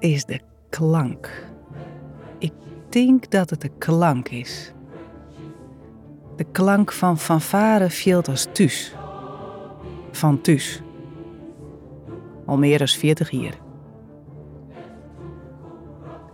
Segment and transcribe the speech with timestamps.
[0.00, 1.50] is de klank.
[2.38, 2.52] Ik
[2.88, 4.72] denk dat het de klank is.
[6.36, 8.94] De klank van fanfare viel als thuis.
[10.10, 10.82] Van thuis.
[12.46, 13.58] Al meer dan 40 jaar.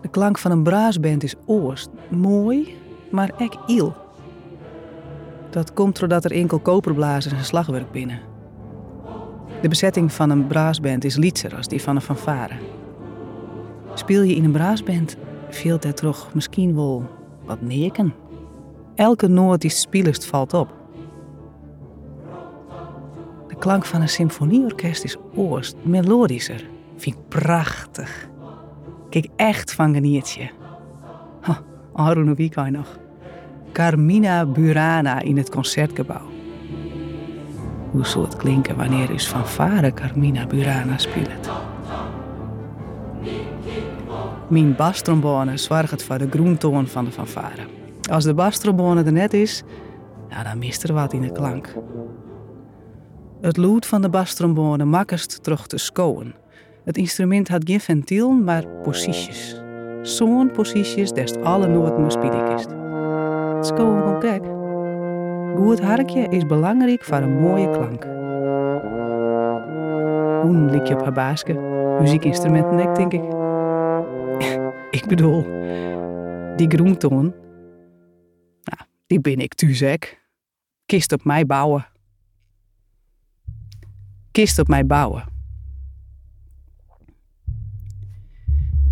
[0.01, 2.77] De klank van een braasband is oorst, mooi,
[3.11, 3.95] maar ek iel.
[5.51, 8.21] Dat komt doordat er enkel koperblazers en slagwerk binnen.
[9.61, 12.55] De bezetting van een braasband is lietser als die van een fanfare.
[13.99, 15.17] Speel je in een braasband,
[15.51, 17.11] veelt er toch misschien wel
[17.45, 18.15] wat neken.
[18.95, 20.75] Elke noot die spelest valt op.
[23.49, 26.65] De klank van een symfonieorkest is oorst, melodischer.
[26.97, 28.29] Vind ik prachtig.
[29.11, 30.51] Kijk echt van geniertje.
[31.41, 31.61] Ha,
[31.93, 32.99] Arun nog?
[33.73, 36.27] Carmina Burana in het concertgebouw.
[37.91, 41.51] Hoe zou het klinken wanneer is van vader Carmina Burana speelt?
[44.49, 47.63] Mijn bastrombone zorgt voor de groentoon van de fanfare.
[48.11, 49.63] Als de bastrombone er net is,
[50.29, 51.75] ja, dan mist er wat in de klank.
[53.41, 56.35] Het lood van de bastrombone makkest terug te scoen.
[56.85, 59.61] Het instrument had geen ventiel, maar posities.
[60.03, 62.65] Zo'n posities des alle noten spiedig is.
[63.57, 64.45] Het scoen komt kijk.
[65.57, 68.05] Goed harkje is belangrijk voor een mooie klank.
[70.43, 71.53] Hoe lik je op haar baasje?
[72.01, 73.38] Muziekinstrumenten, denk ik.
[75.03, 75.43] Ik bedoel,
[76.57, 77.35] die groentoon.
[78.63, 80.27] Nou, die ben ik tuzek.
[80.87, 81.87] Kist op mij bouwen.
[84.31, 85.25] Kist op mij bouwen.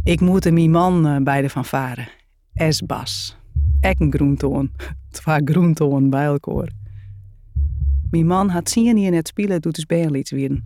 [0.05, 2.09] Ik moet een mijn man eh, bij de fanfare.
[2.55, 3.37] S-bas.
[3.81, 4.71] Ek een groentoon.
[5.11, 6.69] Twee groentoon bij elkaar.
[8.11, 10.61] Mijn man had zien hier net spelen doet dus bijlieds weer.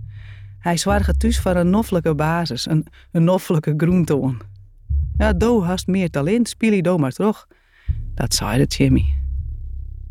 [0.58, 4.40] Hij zwaarde thuis voor een noffelijke basis, een, een noffelijke groentoon.
[5.20, 7.48] Ja, do hast meer talent, je do maar terug.
[8.14, 9.14] Dat zei de Jimmy.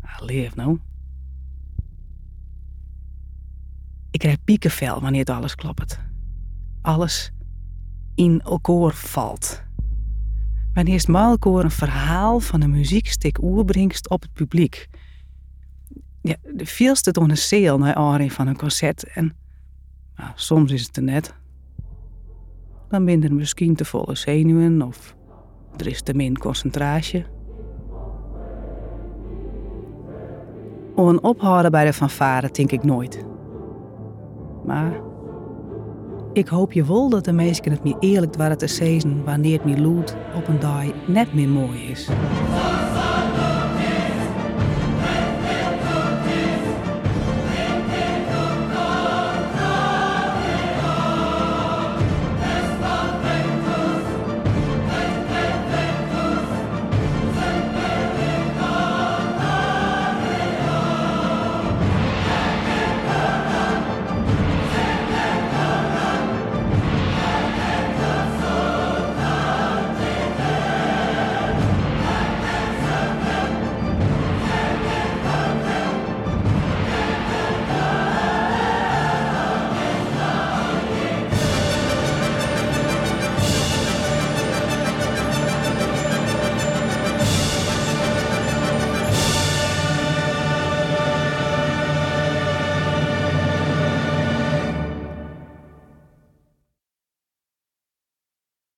[0.00, 0.78] Ah, leef nou.
[4.10, 6.00] Ik krijg piekenvel wanneer het alles klopt.
[6.82, 7.32] Alles
[8.14, 9.62] in elkaar valt.
[10.74, 14.88] Wanneer het een verhaal van een muziekstuk oerbrengt op het publiek.
[16.22, 19.04] Ja, de veelste door een zeel naar aanleiding van een concert.
[19.04, 19.36] En
[20.16, 21.34] nou, soms is het er net.
[22.90, 25.14] Dan ben er misschien te volle zenuwen of
[25.76, 27.24] er is te min concentratie.
[30.94, 33.24] Om een ophouden bij de fanfare denk ik nooit.
[34.64, 35.00] Maar
[36.32, 39.64] ik hoop je wel dat de meesten het me eerlijk waren te zeggen wanneer het
[39.64, 42.08] me lood op een dag net meer mooi is.